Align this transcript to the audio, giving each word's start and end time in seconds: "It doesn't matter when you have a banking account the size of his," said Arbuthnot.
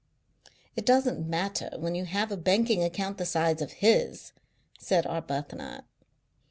"It 0.75 0.83
doesn't 0.83 1.27
matter 1.29 1.69
when 1.77 1.93
you 1.93 2.05
have 2.05 2.31
a 2.31 2.35
banking 2.35 2.83
account 2.83 3.19
the 3.19 3.25
size 3.27 3.61
of 3.61 3.73
his," 3.85 4.31
said 4.79 5.05
Arbuthnot. 5.05 5.85